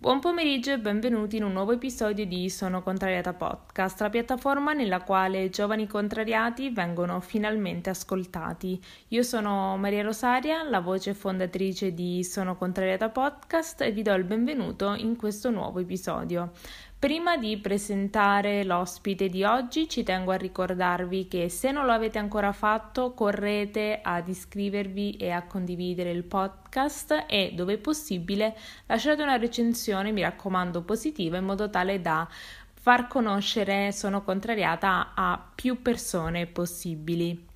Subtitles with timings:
[0.00, 5.02] Buon pomeriggio e benvenuti in un nuovo episodio di Sono Contrariata Podcast, la piattaforma nella
[5.02, 8.82] quale giovani contrariati vengono finalmente ascoltati.
[9.08, 14.24] Io sono Maria Rosaria, la voce fondatrice di Sono Contrariata Podcast e vi do il
[14.24, 16.52] benvenuto in questo nuovo episodio.
[17.00, 22.18] Prima di presentare l'ospite di oggi ci tengo a ricordarvi che se non lo avete
[22.18, 29.38] ancora fatto correte ad iscrivervi e a condividere il podcast e dove possibile lasciate una
[29.38, 32.28] recensione, mi raccomando positiva, in modo tale da
[32.74, 37.49] far conoscere Sono contrariata a più persone possibili.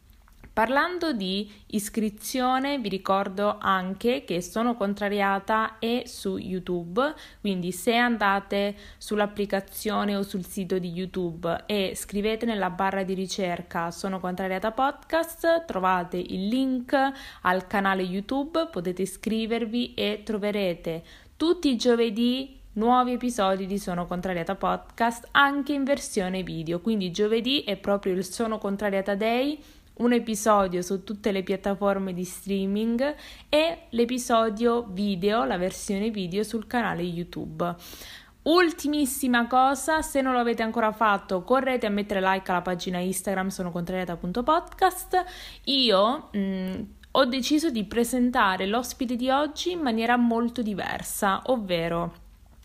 [0.54, 8.76] Parlando di iscrizione, vi ricordo anche che sono contrariata e su YouTube, quindi se andate
[8.96, 15.64] sull'applicazione o sul sito di YouTube e scrivete nella barra di ricerca Sono contrariata podcast,
[15.64, 16.96] trovate il link
[17.40, 21.02] al canale YouTube, potete iscrivervi e troverete
[21.36, 26.80] tutti i giovedì nuovi episodi di Sono Contrariata Podcast anche in versione video.
[26.80, 29.60] Quindi giovedì è proprio il Sono Contrariata Day
[29.96, 33.14] un episodio su tutte le piattaforme di streaming
[33.48, 37.74] e l'episodio video, la versione video sul canale YouTube.
[38.42, 43.48] Ultimissima cosa, se non lo avete ancora fatto, correte a mettere like alla pagina Instagram
[43.48, 45.24] sono contrariata.podcast.
[45.64, 52.12] Io mh, mm, ho deciso di presentare l'ospite di oggi in maniera molto diversa, ovvero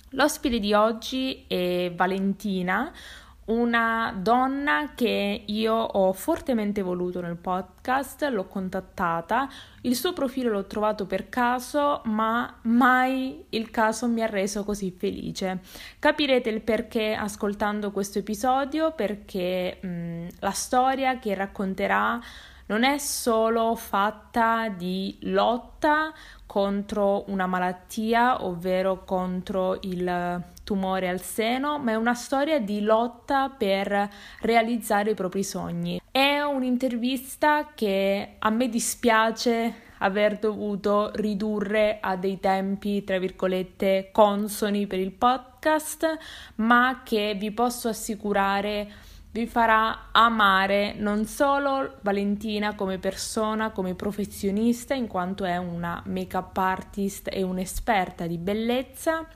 [0.10, 2.92] l'ospite di oggi è Valentina,
[3.50, 9.50] una donna che io ho fortemente voluto nel podcast, l'ho contattata,
[9.82, 14.92] il suo profilo l'ho trovato per caso, ma mai il caso mi ha reso così
[14.92, 15.60] felice.
[16.00, 22.20] Capirete il perché ascoltando questo episodio, perché mh, la storia che racconterà
[22.70, 26.14] non è solo fatta di lotta
[26.46, 33.50] contro una malattia, ovvero contro il tumore al seno, ma è una storia di lotta
[33.50, 34.10] per
[34.42, 36.00] realizzare i propri sogni.
[36.12, 44.86] È un'intervista che a me dispiace aver dovuto ridurre a dei tempi, tra virgolette, consoni
[44.86, 46.18] per il podcast,
[46.56, 54.96] ma che vi posso assicurare vi farà amare non solo Valentina come persona, come professionista,
[54.96, 59.28] in quanto è una make-up artist e un'esperta di bellezza,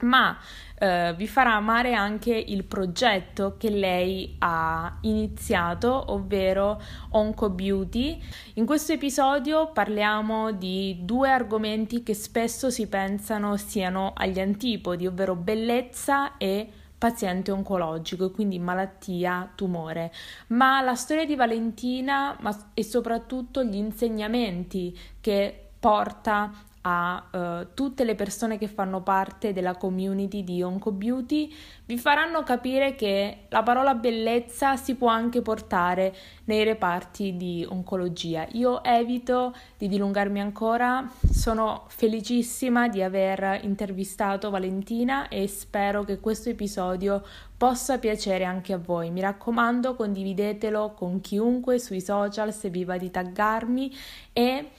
[0.00, 0.36] ma
[0.76, 8.20] eh, vi farà amare anche il progetto che lei ha iniziato, ovvero Onco Beauty.
[8.54, 15.36] In questo episodio parliamo di due argomenti che spesso si pensano siano agli antipodi, ovvero
[15.36, 20.12] bellezza e paziente oncologico e quindi malattia, tumore.
[20.48, 28.04] Ma la storia di Valentina ma, e soprattutto gli insegnamenti che porta a uh, tutte
[28.04, 31.52] le persone che fanno parte della community di Onco Beauty
[31.86, 38.46] vi faranno capire che la parola bellezza si può anche portare nei reparti di oncologia.
[38.52, 46.50] Io evito di dilungarmi ancora, sono felicissima di aver intervistato Valentina e spero che questo
[46.50, 47.24] episodio
[47.56, 49.10] possa piacere anche a voi.
[49.10, 53.94] Mi raccomando, condividetelo con chiunque sui social se vi va di taggarmi
[54.32, 54.70] e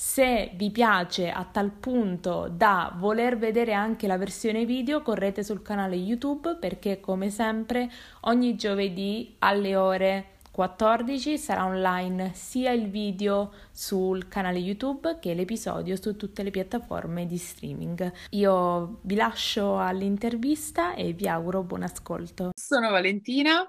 [0.00, 5.60] se vi piace a tal punto da voler vedere anche la versione video, correte sul
[5.60, 13.52] canale YouTube perché come sempre ogni giovedì alle ore 14 sarà online sia il video
[13.72, 18.12] sul canale YouTube che l'episodio su tutte le piattaforme di streaming.
[18.30, 22.52] Io vi lascio all'intervista e vi auguro buon ascolto.
[22.54, 23.68] Sono Valentina,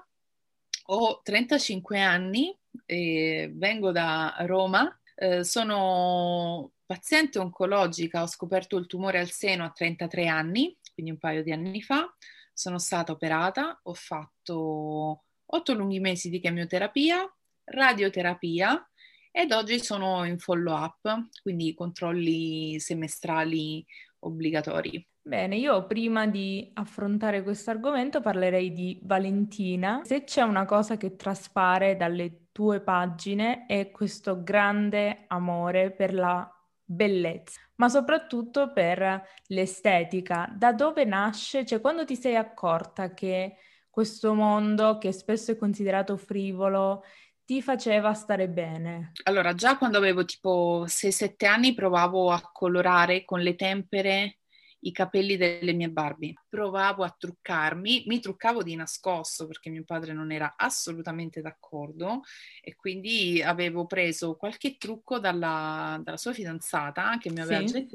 [0.86, 9.18] ho 35 anni e vengo da Roma eh, sono paziente oncologica, ho scoperto il tumore
[9.18, 12.10] al seno a 33 anni, quindi un paio di anni fa.
[12.54, 17.30] Sono stata operata, ho fatto 8 lunghi mesi di chemioterapia,
[17.64, 18.82] radioterapia
[19.30, 23.84] ed oggi sono in follow up, quindi controlli semestrali
[24.20, 25.06] obbligatori.
[25.20, 30.00] Bene, io prima di affrontare questo argomento parlerei di Valentina.
[30.02, 36.46] Se c'è una cosa che traspare dalle tue pagine è questo grande amore per la
[36.84, 40.46] bellezza, ma soprattutto per l'estetica.
[40.54, 41.64] Da dove nasce?
[41.64, 43.56] Cioè, quando ti sei accorta che
[43.88, 47.02] questo mondo, che spesso è considerato frivolo,
[47.46, 49.12] ti faceva stare bene?
[49.22, 54.39] Allora, già quando avevo tipo 6-7 anni provavo a colorare con le tempere
[54.80, 56.34] i capelli delle mie Barbie.
[56.48, 62.22] Provavo a truccarmi, mi truccavo di nascosto perché mio padre non era assolutamente d'accordo
[62.62, 67.86] e quindi avevo preso qualche trucco dalla, dalla sua fidanzata che mi aveva sì.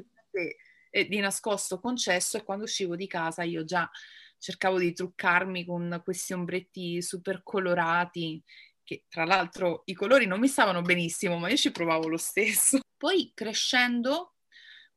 [1.07, 3.89] di nascosto concesso e quando uscivo di casa io già
[4.37, 8.43] cercavo di truccarmi con questi ombretti super colorati
[8.83, 12.79] che tra l'altro i colori non mi stavano benissimo, ma io ci provavo lo stesso.
[12.95, 14.34] Poi crescendo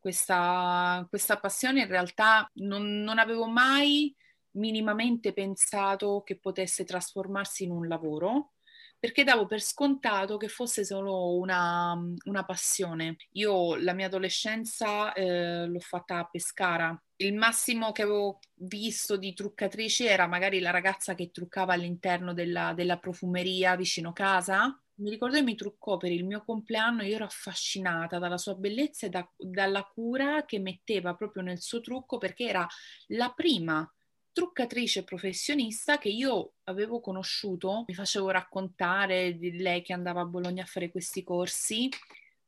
[0.08, 4.14] questa, questa passione in realtà non, non avevo mai
[4.52, 8.54] minimamente pensato che potesse trasformarsi in un lavoro
[8.98, 11.94] perché davo per scontato che fosse solo una,
[12.24, 13.16] una passione.
[13.32, 17.00] Io la mia adolescenza eh, l'ho fatta a Pescara.
[17.16, 22.72] Il massimo che avevo visto di truccatrici era magari la ragazza che truccava all'interno della,
[22.72, 24.76] della profumeria vicino casa.
[24.98, 29.06] Mi ricordo che mi truccò per il mio compleanno, io ero affascinata dalla sua bellezza
[29.06, 32.66] e da, dalla cura che metteva proprio nel suo trucco perché era
[33.08, 33.88] la prima
[34.32, 40.62] truccatrice professionista che io avevo conosciuto, mi facevo raccontare di lei che andava a Bologna
[40.62, 41.88] a fare questi corsi,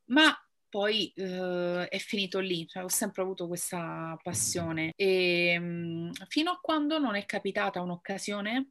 [0.06, 0.32] ma
[0.68, 4.92] poi eh, è finito lì, cioè, ho sempre avuto questa passione.
[4.96, 8.70] E mh, mm, fino a quando non è capitata un'occasione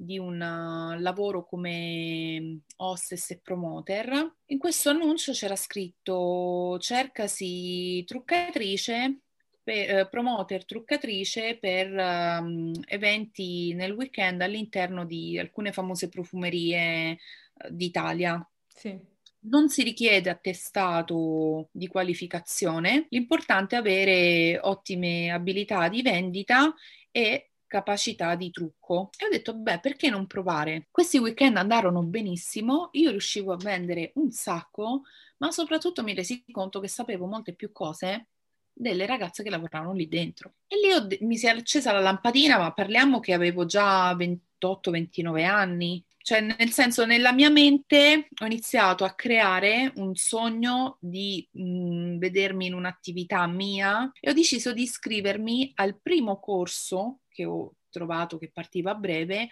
[0.00, 4.36] di un uh, lavoro come hostess e promoter.
[4.46, 9.20] In questo annuncio c'era scritto cercasi truccatrice
[9.62, 17.68] per, eh, promoter, truccatrice per um, eventi nel weekend all'interno di alcune famose profumerie uh,
[17.68, 18.42] d'Italia.
[18.66, 18.98] Sì.
[19.42, 26.74] Non si richiede attestato di qualificazione, l'importante è avere ottime abilità di vendita
[27.10, 29.10] e capacità di trucco.
[29.16, 30.88] E ho detto, beh, perché non provare?
[30.90, 35.02] Questi weekend andarono benissimo, io riuscivo a vendere un sacco,
[35.36, 38.26] ma soprattutto mi resi conto che sapevo molte più cose
[38.72, 40.54] delle ragazze che lavoravano lì dentro.
[40.66, 45.44] E lì ho, mi si è accesa la lampadina, ma parliamo che avevo già 28-29
[45.46, 46.04] anni.
[46.22, 52.18] Cioè, nel senso, nella mia mente ho iniziato a creare un sogno di mh, mm,
[52.18, 58.38] vedermi in un'attività mia e ho deciso di iscrivermi al primo corso che ho trovato
[58.38, 59.48] che partiva a breve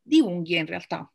[0.00, 1.10] di unghie in realtà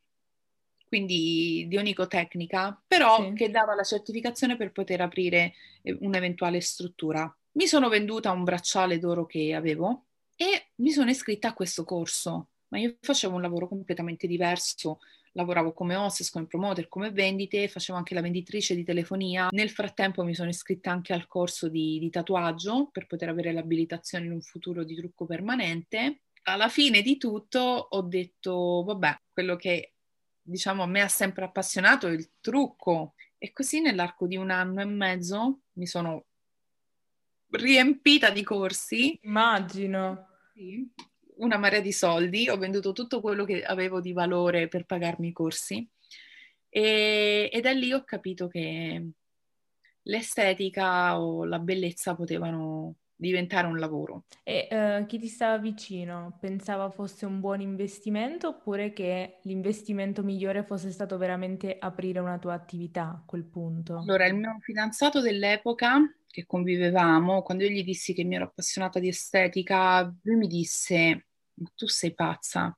[0.94, 3.34] quindi di onicotecnica, però sì.
[3.34, 7.36] che dava la certificazione per poter aprire eh, un'eventuale struttura.
[7.54, 10.06] Mi sono venduta un bracciale d'oro che avevo
[10.36, 15.00] e mi sono iscritta a questo corso, ma io facevo un lavoro completamente diverso.
[15.34, 19.48] Lavoravo come hostess, come promoter, come vendite, facevo anche la venditrice di telefonia.
[19.52, 24.26] Nel frattempo mi sono iscritta anche al corso di, di tatuaggio per poter avere l'abilitazione
[24.26, 26.22] in un futuro di trucco permanente.
[26.44, 29.94] Alla fine di tutto ho detto, vabbè, quello che
[30.42, 34.82] diciamo a me ha sempre appassionato è il trucco e così nell'arco di un anno
[34.82, 36.26] e mezzo mi sono
[37.50, 39.18] riempita di corsi.
[39.24, 40.28] Immagino.
[40.54, 40.92] Sì,
[41.44, 45.34] una marea di soldi, ho venduto tutto quello che avevo di valore per pagarmi i
[45.34, 45.88] corsi
[46.70, 49.10] e, e da lì ho capito che
[50.04, 54.26] l'estetica o la bellezza potevano diventare un lavoro.
[54.44, 60.64] E uh, chi ti stava vicino pensava fosse un buon investimento oppure che l'investimento migliore
[60.64, 64.00] fosse stato veramente aprire una tua attività a quel punto?
[64.00, 69.00] Allora, il mio fidanzato dell'epoca che convivevamo, quando io gli dissi che mi ero appassionata
[69.00, 71.28] di estetica, lui mi disse,
[71.76, 72.76] tu sei pazza,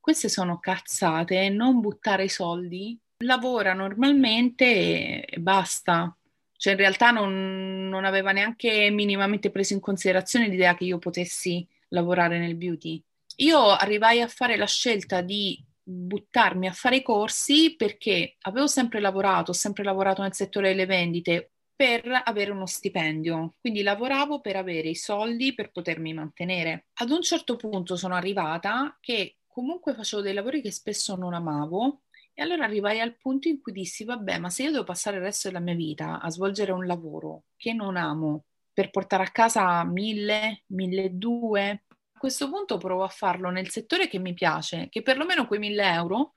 [0.00, 6.12] queste sono cazzate, non buttare soldi, lavora normalmente e basta.
[6.56, 11.66] Cioè in realtà non, non aveva neanche minimamente preso in considerazione l'idea che io potessi
[11.88, 13.02] lavorare nel beauty.
[13.36, 19.00] Io arrivai a fare la scelta di buttarmi a fare i corsi perché avevo sempre
[19.00, 23.54] lavorato, ho sempre lavorato nel settore delle vendite, per avere uno stipendio.
[23.60, 26.88] Quindi lavoravo per avere i soldi per potermi mantenere.
[26.94, 32.00] Ad un certo punto sono arrivata che comunque facevo dei lavori che spesso non amavo
[32.34, 35.22] e allora arrivai al punto in cui dissi, vabbè, ma se io devo passare il
[35.22, 39.84] resto della mia vita a svolgere un lavoro che non amo per portare a casa
[39.84, 45.02] mille, mille due, a questo punto provo a farlo nel settore che mi piace, che
[45.02, 46.34] perlomeno quei mille euro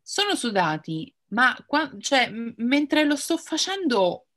[0.00, 4.28] sono sudati, ma qua, cioè, mentre lo sto facendo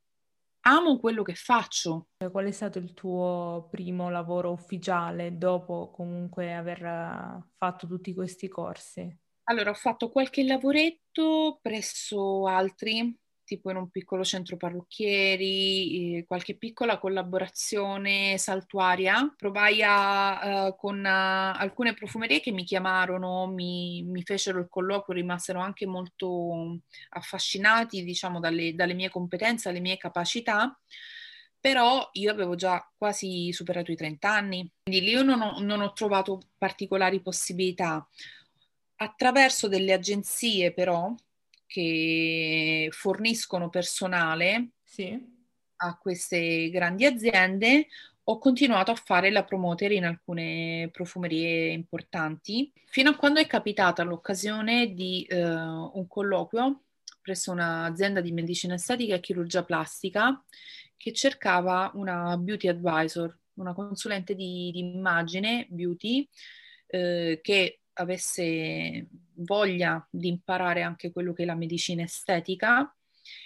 [0.66, 2.08] amo quello che faccio.
[2.30, 8.48] Qual è stato il tuo primo lavoro ufficiale dopo comunque aver eh, fatto tutti questi
[8.48, 9.18] corsi?
[9.44, 13.16] Allora, ho fatto qualche lavoretto presso altri
[13.46, 19.32] tipo in un piccolo centro parrucchieri, eh, qualche piccola collaborazione saltuaria.
[19.36, 25.16] Provai a, uh, con uh, alcune profumerie che mi chiamarono, mi, mi, fecero il colloquio,
[25.16, 30.78] rimasero anche molto affascinati, diciamo, dalle, dalle mie competenze, dalle mie capacità
[31.58, 35.80] però io avevo già quasi superato i 30 anni, quindi lì io non ho, non
[35.80, 38.06] ho, trovato particolari possibilità.
[38.98, 41.12] Attraverso delle agenzie però
[41.66, 45.18] che forniscono personale, sì.
[45.76, 47.88] a queste grandi aziende,
[48.28, 54.02] ho continuato a fare la promoter in alcune profumerie importanti, fino a quando è capitata
[54.02, 56.82] l'occasione di eh, un colloquio
[57.26, 60.40] presso un'azienda di medicina estetica e chirurgia plastica
[60.96, 66.28] che cercava una beauty advisor, una consulente di, di immagine beauty
[66.86, 72.90] eh, che avesse voglia di imparare anche quello che è la medicina estetica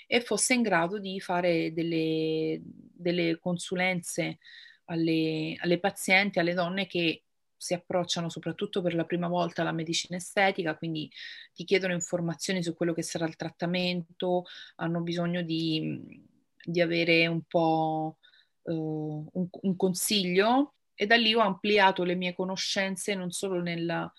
[0.07, 4.39] e fosse in grado di fare delle, delle consulenze
[4.87, 7.25] alle, alle pazienti, alle donne che
[7.61, 11.11] si approcciano soprattutto per la prima volta alla medicina estetica, quindi
[11.53, 14.45] ti chiedono informazioni su quello che sarà il trattamento,
[14.77, 16.25] hanno bisogno di,
[16.65, 18.17] di avere un po'
[18.63, 24.11] uh, un, un, consiglio e da lì ho ampliato le mie conoscenze non solo nella,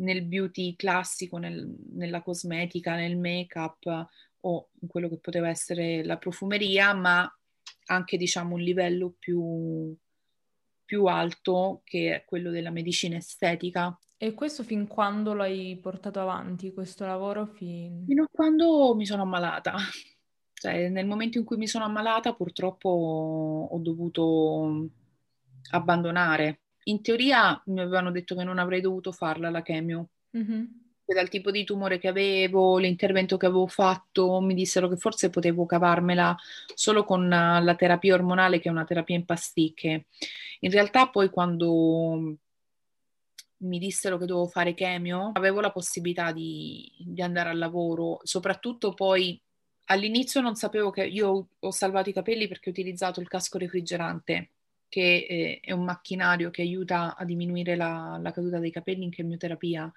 [0.00, 4.06] nel beauty classico, nel, nella cosmetica, nel make-up
[4.42, 7.30] o in quello che poteva essere la profumeria, ma
[7.86, 9.94] anche diciamo un livello più,
[10.84, 13.96] più alto che è quello della medicina estetica.
[14.16, 17.46] E questo fin quando l'hai portato avanti, questo lavoro?
[17.46, 18.04] Fin...
[18.06, 19.74] Fino a quando mi sono ammalata.
[20.60, 22.90] Cioè, nel momento in cui mi sono ammalata, purtroppo
[23.70, 24.90] ho dovuto
[25.70, 26.60] abbandonare.
[26.84, 30.08] In teoria mi avevano detto che non avrei dovuto farla la chemio.
[30.36, 30.64] Mm-hmm.
[31.10, 35.66] Dal tipo di tumore che avevo, l'intervento che avevo fatto, mi dissero che forse potevo
[35.66, 36.36] cavarmela
[36.72, 40.06] solo con la terapia ormonale, che è una terapia in pasticche.
[40.60, 42.36] In realtà, poi, quando
[43.62, 48.94] mi dissero che dovevo fare chemio, avevo la possibilità di, di andare al lavoro, soprattutto
[48.94, 49.40] poi
[49.86, 54.50] all'inizio non sapevo che io ho salvato i capelli perché ho utilizzato il casco refrigerante
[54.90, 59.10] che eh, è un macchinario che aiuta a diminuire la, la caduta dei capelli in
[59.10, 59.90] chemioterapia.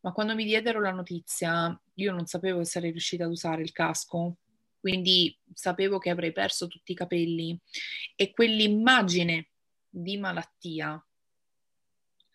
[0.00, 3.70] Ma quando mi diedero la notizia, io non sapevo che sarei riuscita ad usare il
[3.70, 4.38] casco,
[4.80, 7.56] quindi sapevo che avrei perso tutti i capelli
[8.16, 9.48] e quell'immagine
[9.88, 11.04] di malattia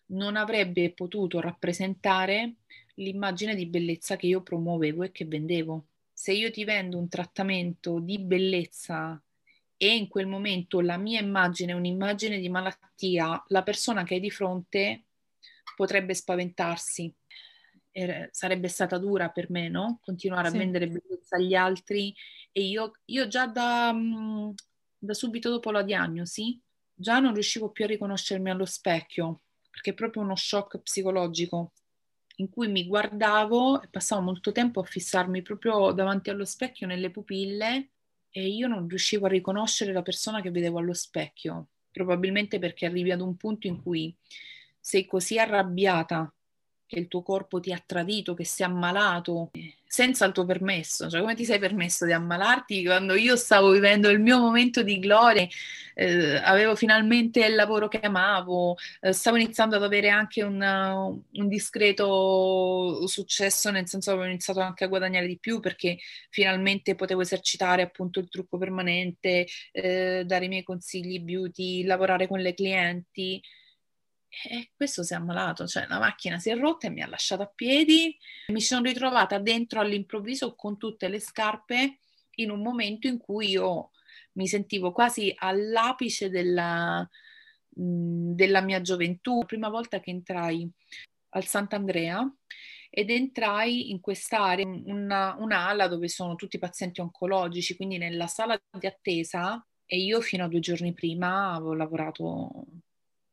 [0.08, 2.58] non avrebbe potuto rappresentare
[2.96, 5.88] l'immagine di bellezza che io promuovevo e che vendevo.
[6.14, 9.22] Se io ti vendo un trattamento di bellezza
[9.78, 14.20] e in quel momento la mia immagine è un'immagine di malattia, la persona che hai
[14.20, 15.06] di fronte
[15.76, 17.14] potrebbe spaventarsi.
[17.92, 20.00] E sarebbe stata dura per me, no?
[20.04, 20.56] Continuare sì.
[20.56, 22.14] a vendere bellezza agli altri
[22.52, 24.50] e io, io già da, mm,
[24.98, 26.62] da subito dopo la diagnosi
[26.96, 31.74] già non riuscivo più a riconoscermi allo specchio perché è proprio uno shock psicologico
[32.38, 37.12] in cui mi guardavo e passavo molto tempo a fissarmi proprio davanti allo specchio nelle
[37.12, 37.92] pupille
[38.38, 43.14] e io non riuscivo a riconoscere la persona che vedevo allo specchio, probabilmente perché arrivi
[43.14, 44.14] ad un punto in cui
[44.78, 46.35] sei così arrabbiata
[46.86, 49.52] che il tuo corpo ti ha tradito, che sei ammalato
[49.96, 51.10] senza il tuo permesso.
[51.10, 55.00] Cioè, come ti sei permesso di ammalarti quando io stavo vivendo il mio momento di
[55.00, 55.48] gloria,
[55.94, 61.48] eh, avevo finalmente il lavoro che amavo, eh, stavo iniziando ad avere anche una, un
[61.48, 65.98] discreto successo, nel senso che avevo iniziato anche a guadagnare di più perché
[66.30, 72.40] finalmente potevo esercitare appunto il trucco permanente, eh, dare i miei consigli beauty, lavorare con
[72.40, 73.42] le clienti.
[74.44, 77.44] E questo si è ammalato, cioè la macchina si è rotta e mi ha lasciato
[77.44, 78.18] a piedi.
[78.48, 82.00] Mi sono ritrovata dentro all'improvviso con tutte le scarpe
[82.36, 83.92] in un momento in cui io
[84.34, 87.08] mi sentivo quasi all'apice della,
[87.70, 89.40] della mia gioventù.
[89.40, 90.70] La prima volta che entrai
[91.30, 92.30] al Sant'Andrea
[92.90, 98.88] ed entrai in quest'area, una, un'ala dove sono tutti pazienti oncologici, quindi nella sala di
[98.88, 102.66] attesa e io fino a due giorni prima avevo lavorato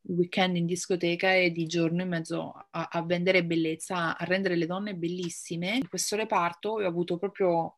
[0.02, 4.66] weekend in discoteca e di giorno in mezzo a, a vendere bellezza, a rendere le
[4.66, 5.76] donne bellissime.
[5.76, 7.76] In questo reparto ho avuto proprio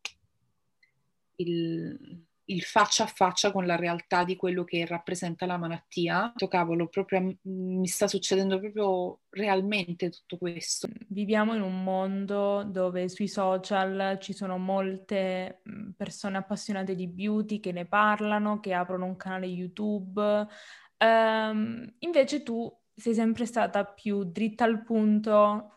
[1.37, 6.33] il, il faccia a faccia con la realtà di quello che rappresenta la malattia.
[6.47, 10.87] Cavolo, proprio mi sta succedendo proprio realmente tutto questo.
[11.07, 15.61] Viviamo in un mondo dove sui social ci sono molte
[15.95, 20.47] persone appassionate di beauty che ne parlano, che aprono un canale YouTube,
[20.97, 25.71] Um, invece tu sei sempre stata più dritta al punto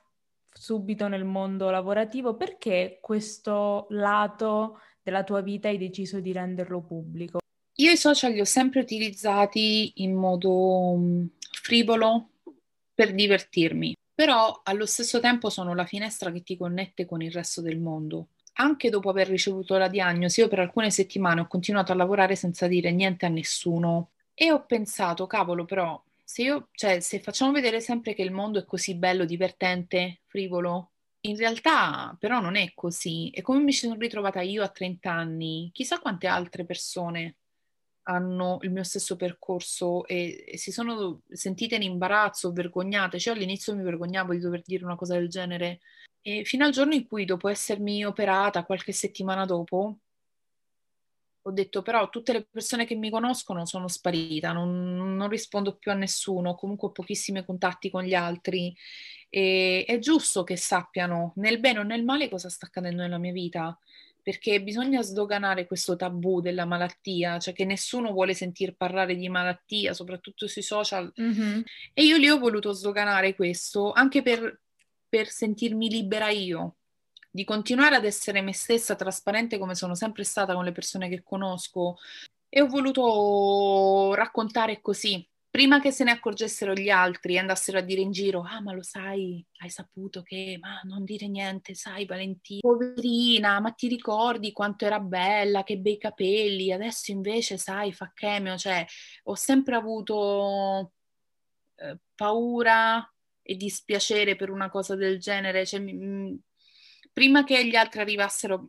[0.52, 7.38] subito nel mondo lavorativo, perché questo lato della tua vita hai deciso di renderlo pubblico?
[7.76, 11.26] Io i social li ho sempre utilizzati in modo mm,
[11.62, 12.30] frivolo
[12.92, 17.60] per divertirmi, però allo stesso tempo sono la finestra che ti connette con il resto
[17.60, 18.30] del mondo.
[18.54, 22.66] Anche dopo aver ricevuto la diagnosi, io per alcune settimane ho continuato a lavorare senza
[22.66, 27.80] dire niente a nessuno e ho pensato, cavolo, però, se io, cioè, se facciamo vedere
[27.80, 30.92] sempre che il mondo è così bello, divertente, frivolo,
[31.22, 33.30] in realtà però non è così.
[33.30, 37.38] E come mi sono ritrovata io a 30 anni, chissà quante altre persone
[38.04, 43.18] hanno il mio stesso percorso e, e si sono sentite in imbarazzo, vergognate.
[43.18, 45.80] Cioè all'inizio mi vergognavo di dover dire una cosa del genere.
[46.22, 49.98] E fino al giorno in cui, dopo essermi operata, qualche settimana dopo,
[51.48, 55.90] ho detto però tutte le persone che mi conoscono sono sparita, non, non rispondo più
[55.90, 58.74] a nessuno, comunque ho pochissimi contatti con gli altri
[59.30, 63.32] e è giusto che sappiano nel bene o nel male cosa sta accadendo nella mia
[63.32, 63.78] vita
[64.22, 69.94] perché bisogna sdoganare questo tabù della malattia, cioè che nessuno vuole sentir parlare di malattia,
[69.94, 71.10] soprattutto sui social.
[71.18, 71.60] Mm-hmm.
[71.94, 74.60] E io lì ho voluto sdoganare questo anche per,
[75.08, 76.77] per sentirmi libera io,
[77.38, 81.22] di continuare ad essere me stessa, trasparente come sono sempre stata con le persone che
[81.22, 81.98] conosco.
[82.48, 87.82] E ho voluto raccontare così, prima che se ne accorgessero gli altri e andassero a
[87.82, 92.06] dire in giro, ah ma lo sai, hai saputo che, ma non dire niente, sai
[92.06, 98.10] Valentina, poverina, ma ti ricordi quanto era bella, che bei capelli, adesso invece sai, fa
[98.12, 98.84] chemio, cioè
[99.24, 100.90] ho sempre avuto
[101.76, 103.08] eh, paura
[103.42, 106.36] e dispiacere per una cosa del genere, cioè, m-
[107.18, 108.68] prima che gli altri arrivassero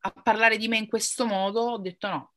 [0.00, 2.34] a parlare di me in questo modo, ho detto no,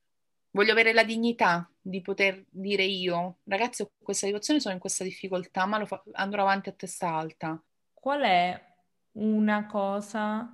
[0.51, 5.03] voglio avere la dignità di poter dire io, ragazzi, ho questa situazione, sono in questa
[5.03, 7.61] difficoltà, ma fa- andrò avanti a testa alta.
[7.93, 8.57] Qual è
[9.17, 10.49] una cosa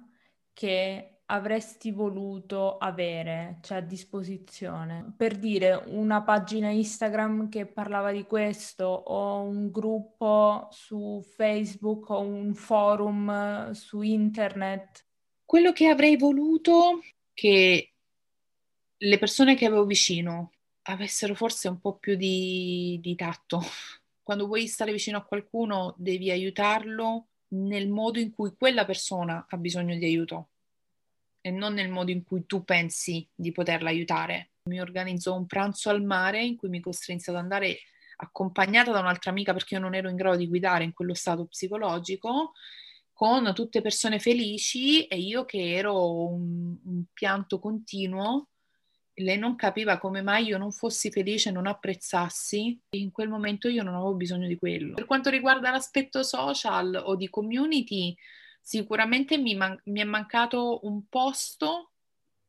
[0.52, 5.14] che avresti voluto avere, cioè a disposizione?
[5.18, 12.20] Per dire una pagina Instagram che parlava di questo o un gruppo su Facebook o
[12.20, 15.06] un forum su internet?
[15.44, 17.02] Quello che avrei voluto
[17.34, 17.94] che
[18.98, 20.52] le persone che avevo vicino
[20.84, 23.62] avessero forse un po' più di, di tatto.
[24.22, 29.58] Quando vuoi stare vicino a qualcuno devi aiutarlo nel modo in cui quella persona ha
[29.58, 30.50] bisogno di aiuto
[31.46, 34.54] e non nel modo in cui tu pensi di poterla aiutare.
[34.64, 37.78] Mi organizzò un pranzo al mare in cui mi costrinse ad andare
[38.16, 41.46] accompagnata da un'altra amica perché io non ero in grado di guidare in quello stato
[41.46, 42.54] psicologico,
[43.14, 48.48] con tutte persone felici e io che ero un, un pianto continuo
[49.20, 53.70] lei non capiva come mai io non fossi felice, non apprezzassi, e in quel momento
[53.70, 54.96] io non avevo bisogno di quello.
[54.96, 58.14] Per quanto riguarda l'aspetto social o di community,
[58.66, 61.92] sicuramente mi, man- mi è mancato un posto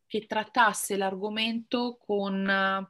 [0.07, 2.88] che trattasse l'argomento con uh,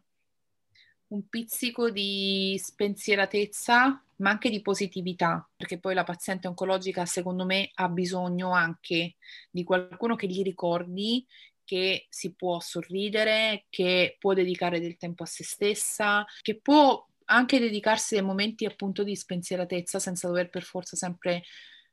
[1.09, 7.71] un pizzico di spensieratezza, ma anche di positività, perché poi la paziente oncologica, secondo me,
[7.75, 9.17] ha bisogno anche
[9.51, 11.27] di qualcuno che gli ricordi
[11.65, 17.59] che si può sorridere, che può dedicare del tempo a se stessa, che può anche
[17.59, 21.43] dedicarsi dei momenti appunto di spensieratezza senza dover per forza sempre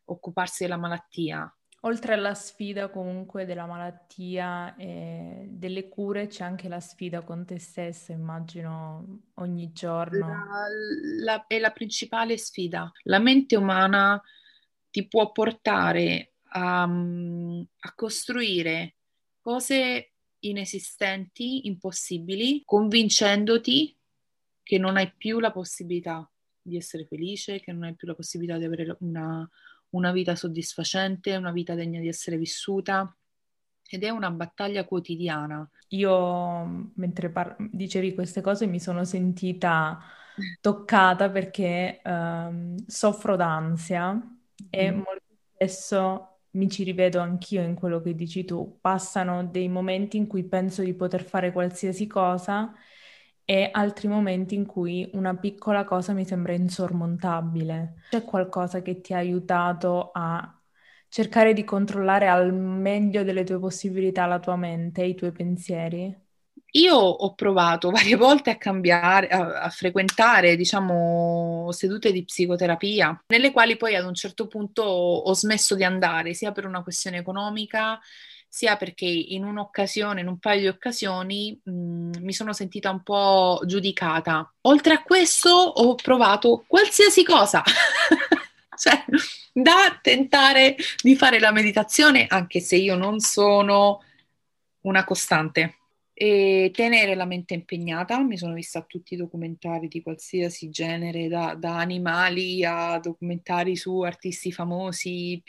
[0.06, 1.54] occuparsi della malattia.
[1.86, 7.60] Oltre alla sfida comunque della malattia e delle cure, c'è anche la sfida con te
[7.60, 10.28] stessa, immagino, ogni giorno.
[10.28, 10.46] La,
[11.24, 12.90] la, è la principale sfida.
[13.04, 14.22] La mente umana
[14.90, 18.96] ti può portare a, a costruire
[19.42, 23.98] cose inesistenti, impossibili, convincendoti
[24.62, 26.30] che non hai più la possibilità
[26.62, 29.50] di essere felice, che non hai più la possibilità di avere una,
[29.94, 33.16] una vita soddisfacente, una vita degna di essere vissuta.
[33.88, 35.68] Ed è una battaglia quotidiana.
[35.90, 40.00] Io, mentre par- dicevi queste cose, mi sono sentita
[40.62, 44.68] toccata perché um, soffro d'ansia mm.
[44.70, 48.80] e molto spesso mi ci rivedo anch'io in quello che dici tu.
[48.82, 52.74] Passano dei momenti in cui penso di poter fare qualsiasi cosa
[53.46, 58.04] e altri momenti in cui una piccola cosa mi sembra insormontabile.
[58.10, 60.60] C'è qualcosa che ti ha aiutato a
[61.10, 66.22] cercare di controllare al meglio delle tue possibilità la tua mente, i tuoi pensieri?
[66.76, 73.52] Io ho provato varie volte a cambiare, a, a, frequentare, diciamo, sedute di psicoterapia, nelle
[73.52, 78.00] quali poi ad un certo punto ho smesso di andare, sia per una questione economica,
[78.54, 83.60] sia perché in un'occasione, in un paio di occasioni, mh, mi sono sentita un po'
[83.66, 84.54] giudicata.
[84.62, 87.64] Oltre a questo ho provato qualsiasi cosa.
[88.78, 89.06] cioè,
[89.52, 94.04] da tentare di fare la meditazione, anche se io non sono
[94.82, 95.78] una costante
[96.14, 98.20] e tenere la mente impegnata.
[98.20, 104.02] Mi sono vista tutti i documentari di qualsiasi genere, da, da animali a documentari su
[104.02, 105.42] artisti famosi,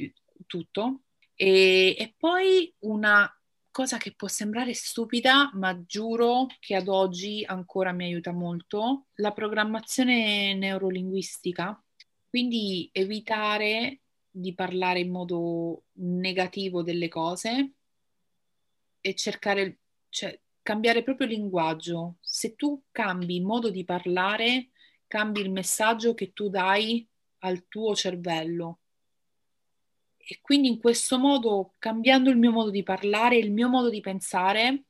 [0.46, 1.00] tutto.
[1.34, 3.28] E, e poi una
[3.70, 9.32] cosa che può sembrare stupida, ma giuro che ad oggi ancora mi aiuta molto, la
[9.32, 11.82] programmazione neurolinguistica.
[12.28, 17.72] Quindi evitare di parlare in modo negativo delle cose
[19.00, 22.16] e cercare, cioè, cambiare proprio linguaggio.
[22.20, 24.70] Se tu cambi il modo di parlare,
[25.08, 27.06] cambi il messaggio che tu dai
[27.38, 28.78] al tuo cervello.
[30.26, 34.00] E quindi in questo modo, cambiando il mio modo di parlare, il mio modo di
[34.00, 34.84] pensare,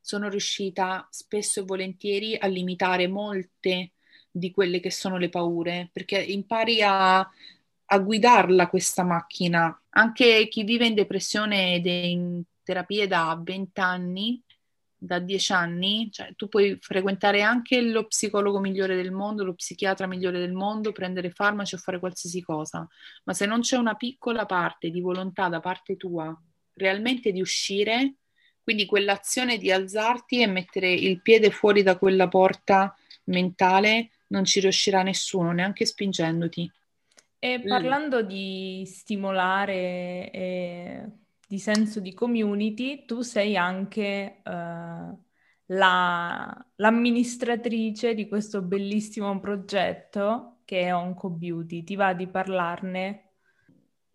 [0.00, 3.92] sono riuscita spesso e volentieri a limitare molte
[4.30, 9.82] di quelle che sono le paure, perché impari a, a guidarla questa macchina.
[9.90, 14.43] Anche chi vive in depressione ed è in terapie da 20 anni
[15.04, 20.06] da dieci anni, cioè tu puoi frequentare anche lo psicologo migliore del mondo, lo psichiatra
[20.06, 22.86] migliore del mondo, prendere farmaci o fare qualsiasi cosa,
[23.24, 26.34] ma se non c'è una piccola parte di volontà da parte tua
[26.74, 28.14] realmente di uscire,
[28.62, 34.60] quindi quell'azione di alzarti e mettere il piede fuori da quella porta mentale, non ci
[34.60, 36.70] riuscirà nessuno, neanche spingendoti.
[37.38, 38.26] E parlando mm.
[38.26, 41.08] di stimolare e
[41.54, 45.18] di senso di community, tu sei anche uh,
[45.66, 51.84] la, l'amministratrice di questo bellissimo progetto che è Onco Beauty.
[51.84, 53.34] Ti va di parlarne?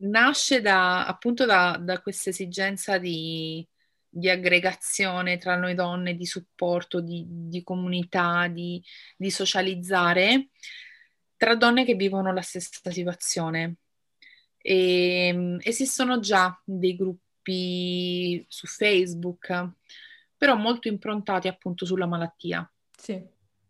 [0.02, 3.66] Nasce da, appunto da, da questa esigenza di,
[4.10, 8.84] di, aggregazione tra noi donne, di supporto, di, di comunità, di,
[9.16, 10.50] di socializzare
[11.38, 13.78] tra donne che vivono la stessa situazione.
[14.62, 19.70] E, ehm, esistono già dei gruppi gruppi su Facebook,
[20.38, 22.70] però molto improntati appunto sulla malattia.
[22.96, 23.22] Sì.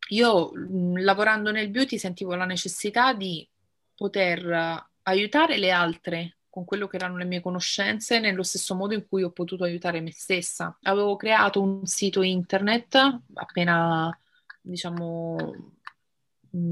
[0.10, 0.52] Io
[0.96, 3.48] lavorando nel beauty sentivo la necessità di
[3.96, 9.08] poter aiutare le altre con quello che erano le mie conoscenze nello stesso modo in
[9.08, 10.76] cui ho potuto aiutare me stessa.
[10.84, 12.96] Avevo creato un sito internet
[13.36, 14.18] appena,
[14.62, 15.74] diciamo,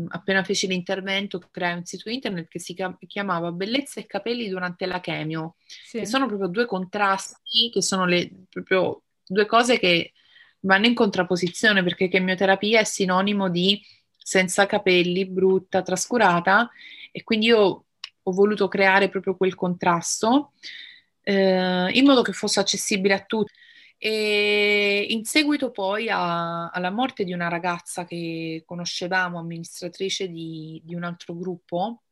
[0.09, 2.75] appena feci l'intervento, creai un sito internet che si
[3.07, 5.99] chiamava Bellezza e capelli durante la chemio, sì.
[5.99, 10.13] che sono proprio due contrasti, che sono le, proprio due cose che
[10.61, 13.81] vanno in contrapposizione, perché chemioterapia è sinonimo di
[14.17, 16.69] senza capelli, brutta, trascurata,
[17.11, 17.85] e quindi io
[18.21, 20.51] ho voluto creare proprio quel contrasto
[21.21, 23.51] eh, in modo che fosse accessibile a tutti.
[23.99, 30.93] E in seguito poi a, alla morte di una ragazza che conoscevamo, amministratrice di, di
[30.93, 32.03] un altro gruppo,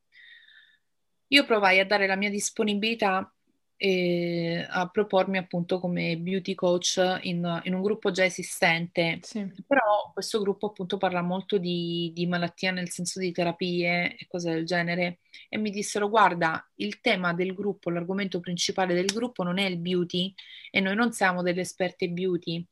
[1.28, 3.35] io provai a dare la mia disponibilità
[3.78, 9.20] a propormi appunto come beauty coach in, in un gruppo già esistente.
[9.22, 9.52] Sì.
[9.68, 14.52] Però questo gruppo appunto parla molto di, di, malattia nel senso di terapie e cose
[14.52, 19.58] del genere e mi dissero guarda il tema del gruppo, l'argomento principale del gruppo non
[19.58, 20.34] è il beauty
[20.72, 22.66] e noi non siamo delle esperte beauty.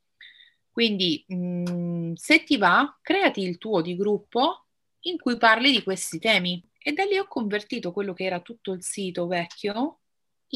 [0.70, 4.66] Quindi mh, mm, se ti va, creati il tuo di gruppo
[5.00, 6.62] in cui parli di questi temi.
[6.86, 10.00] E da lì ho convertito quello che era tutto il sito vecchio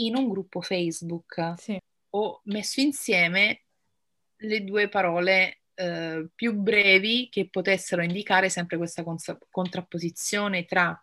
[0.07, 1.55] in un gruppo Facebook.
[1.57, 1.79] Sì.
[2.11, 3.65] Ho messo insieme
[4.37, 11.01] le due parole eh, più brevi che potessero indicare sempre questa cons- contrapposizione tra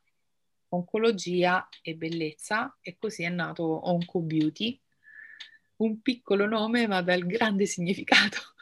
[0.70, 4.80] oncologia e bellezza e così è nato Onco Beauty,
[5.78, 8.54] un piccolo nome ma dal grande significato.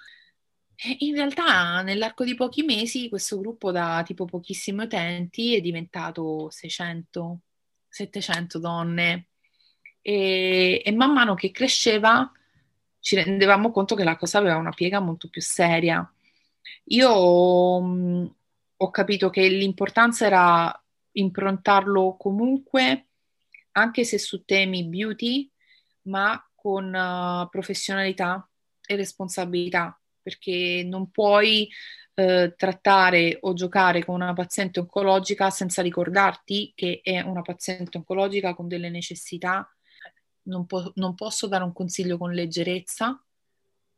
[0.75, 6.49] E in realtà nell'arco di pochi mesi questo gruppo da tipo pochissimi utenti è diventato
[6.49, 7.39] 600,
[7.87, 9.27] 700 donne
[10.03, 12.31] e, e man mano che cresceva
[13.03, 16.09] ci rendevamo conto che la cosa aveva una piega molto più seria.
[16.85, 18.25] Io mh, mm,
[18.77, 23.07] ho capito che l'importanza era improntarlo comunque,
[23.73, 25.51] anche se su temi beauty,
[26.03, 28.49] ma con uh, professionalità
[28.85, 31.67] e responsabilità, perché non puoi
[32.15, 38.53] uh, trattare o giocare con una paziente oncologica senza ricordarti che è una paziente oncologica
[38.53, 39.69] con delle necessità
[40.43, 43.21] non, po- non posso dare un consiglio con leggerezza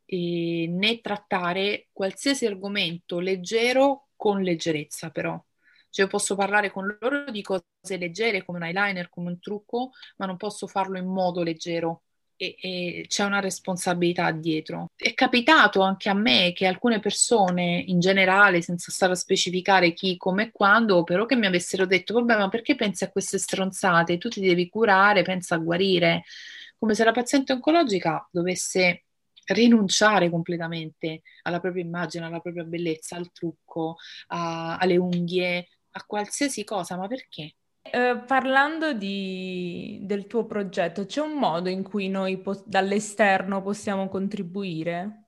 [0.04, 5.42] e, né trattare qualsiasi argomento leggero con leggerezza però.
[5.90, 10.26] Cioè posso parlare con loro di cose leggere come un eyeliner, come un trucco, ma
[10.26, 12.02] non posso farlo in modo leggero
[12.36, 14.90] e, e, c'è una responsabilità dietro.
[14.94, 20.16] È capitato anche a me che alcune persone in generale, senza stare a specificare chi,
[20.16, 24.18] come e quando, però che mi avessero detto, vabbè, ma perché pensi a queste stronzate?
[24.18, 26.24] Tu ti devi curare, pensa a guarire.
[26.78, 29.04] Come se la paziente oncologica dovesse
[29.46, 33.96] rinunciare completamente alla propria immagine, alla propria bellezza, al trucco,
[34.28, 37.54] a, alle unghie, a qualsiasi cosa, ma perché?
[37.90, 44.08] Eh, parlando di, del tuo progetto, c'è un modo in cui noi po- dall'esterno possiamo
[44.08, 45.26] contribuire?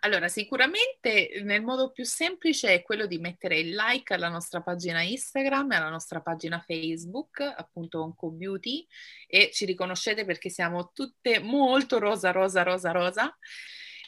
[0.00, 5.02] Allora, sicuramente nel modo più semplice è quello di mettere il like alla nostra pagina
[5.02, 8.86] Instagram e alla nostra pagina Facebook, appunto Onco Beauty,
[9.26, 13.36] e ci riconoscete perché siamo tutte molto rosa, rosa, rosa, rosa.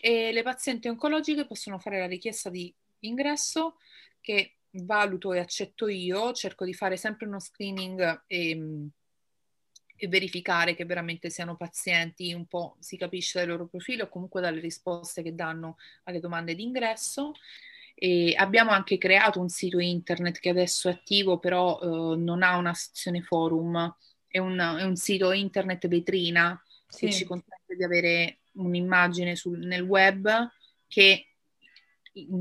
[0.00, 3.76] e le pazienti oncologiche possono fare la richiesta di ingresso
[4.20, 8.88] che valuto e accetto io, cerco di fare sempre uno screening e,
[9.96, 14.40] e verificare che veramente siano pazienti, un po' si capisce dai loro profili o comunque
[14.40, 17.32] dalle risposte che danno alle domande di ingresso.
[17.94, 22.56] E abbiamo anche creato un sito internet che adesso è attivo, però eh, non ha
[22.56, 23.94] una sezione forum,
[24.26, 27.06] è un, è un sito internet vetrina sì.
[27.06, 30.28] che ci consente di avere un'immagine sul, nel web
[30.86, 31.29] che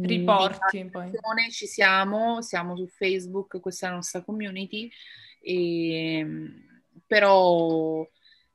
[0.01, 1.11] riporti poi.
[1.51, 4.89] Ci siamo, siamo su Facebook, questa è la nostra community,
[5.41, 6.25] e,
[7.05, 8.07] però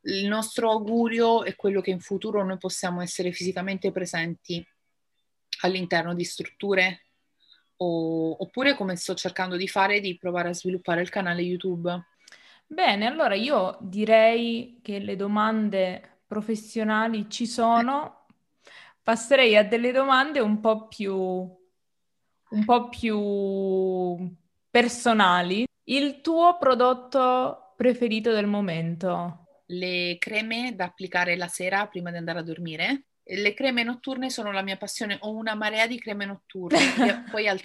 [0.02, 4.66] il nostro augurio è quello che in futuro noi possiamo essere fisicamente presenti
[5.60, 7.06] all'interno di strutture
[7.76, 12.06] o, oppure come sto cercando di fare di provare a sviluppare il canale YouTube.
[12.66, 18.23] Bene, allora io direi che le domande professionali ci sono,
[19.04, 24.36] passerei a delle domande un po' più, un po' più
[24.68, 25.64] personali.
[25.84, 29.60] Il tuo prodotto preferito del momento?
[29.66, 34.52] Le creme da applicare la sera prima di andare a dormire le creme notturne sono
[34.52, 36.78] la mia passione, ho una marea di creme notturne,
[37.30, 37.58] poi in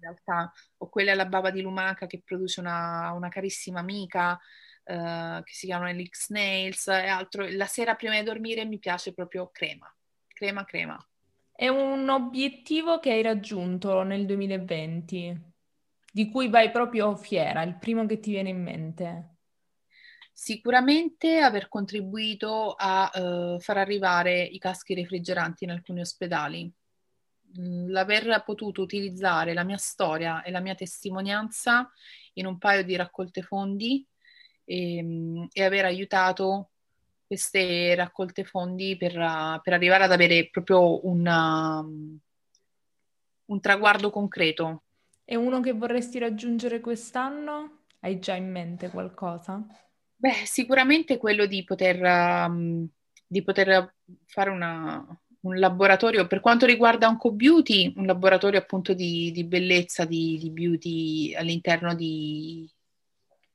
[0.00, 5.52] realtà ho quelle alla bava di lumaca che produce una, una carissima amica uh, che
[5.52, 7.46] si chiamano Elix Nails e altro.
[7.50, 9.93] La sera prima di dormire mi piace proprio crema,
[10.34, 11.08] crema, crema.
[11.50, 15.52] È un obiettivo che hai raggiunto nel 2020,
[16.12, 19.36] di cui vai proprio fiera, il primo che ti viene in mente.
[20.32, 26.70] Sicuramente aver contribuito a uh, far arrivare i caschi refrigeranti in alcuni ospedali.
[27.58, 31.88] Mm, l'aver potuto utilizzare la mia storia e la mia testimonianza
[32.34, 34.04] in un paio di raccolte fondi
[34.64, 36.70] e, ehm, e aver aiutato
[37.26, 39.12] queste raccolte fondi per,
[39.62, 41.80] per arrivare ad avere proprio una,
[43.46, 44.82] un traguardo concreto.
[45.24, 47.84] E uno che vorresti raggiungere quest'anno?
[48.00, 49.66] Hai già in mente qualcosa?
[50.16, 52.00] Beh, sicuramente quello di poter,
[52.48, 52.86] um,
[53.26, 53.94] di poter
[54.26, 55.04] fare una,
[55.40, 60.50] un laboratorio, per quanto riguarda Onco Beauty, un laboratorio appunto di, di bellezza, di, di,
[60.50, 62.70] beauty all'interno di,